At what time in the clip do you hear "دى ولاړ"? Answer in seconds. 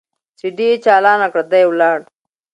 1.51-1.99